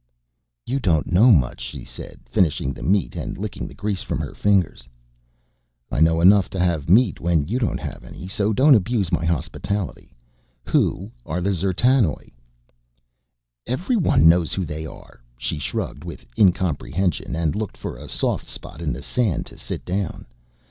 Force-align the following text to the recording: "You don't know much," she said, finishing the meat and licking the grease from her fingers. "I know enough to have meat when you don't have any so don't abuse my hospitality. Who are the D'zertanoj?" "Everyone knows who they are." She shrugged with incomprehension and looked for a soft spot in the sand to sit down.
"You 0.65 0.79
don't 0.79 1.11
know 1.11 1.29
much," 1.31 1.59
she 1.61 1.83
said, 1.83 2.21
finishing 2.25 2.73
the 2.73 2.81
meat 2.81 3.15
and 3.15 3.37
licking 3.37 3.67
the 3.67 3.75
grease 3.75 4.01
from 4.01 4.17
her 4.17 4.33
fingers. 4.33 4.87
"I 5.91 6.01
know 6.01 6.19
enough 6.21 6.49
to 6.49 6.59
have 6.59 6.89
meat 6.89 7.19
when 7.21 7.47
you 7.47 7.59
don't 7.59 7.77
have 7.79 8.03
any 8.03 8.27
so 8.27 8.51
don't 8.51 8.73
abuse 8.73 9.11
my 9.11 9.25
hospitality. 9.25 10.15
Who 10.67 11.11
are 11.23 11.39
the 11.39 11.51
D'zertanoj?" 11.51 12.31
"Everyone 13.67 14.27
knows 14.27 14.53
who 14.55 14.65
they 14.65 14.87
are." 14.87 15.21
She 15.37 15.59
shrugged 15.59 16.03
with 16.03 16.25
incomprehension 16.35 17.35
and 17.35 17.55
looked 17.55 17.77
for 17.77 17.97
a 17.97 18.09
soft 18.09 18.47
spot 18.47 18.81
in 18.81 18.91
the 18.91 19.03
sand 19.03 19.45
to 19.45 19.57
sit 19.59 19.85
down. 19.85 20.25